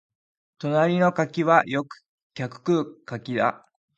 [0.57, 1.89] 隣の柿はよく
[2.33, 3.67] 客食う柿だ